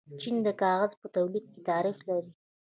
[0.21, 2.31] چین د کاغذ په تولید کې تاریخ لري.